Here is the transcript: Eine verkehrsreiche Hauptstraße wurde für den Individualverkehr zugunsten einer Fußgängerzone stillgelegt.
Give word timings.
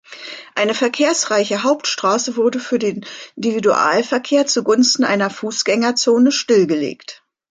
Eine 0.55 0.73
verkehrsreiche 0.73 1.61
Hauptstraße 1.61 2.35
wurde 2.35 2.59
für 2.59 2.79
den 2.79 3.05
Individualverkehr 3.35 4.47
zugunsten 4.47 5.03
einer 5.03 5.29
Fußgängerzone 5.29 6.31
stillgelegt. 6.31 7.23